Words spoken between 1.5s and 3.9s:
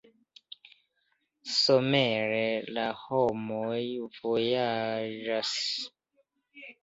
Somere la homoj